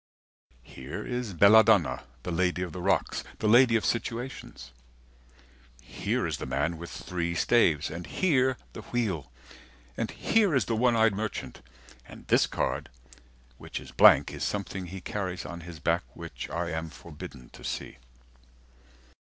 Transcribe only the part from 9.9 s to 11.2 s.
And here is the one eyed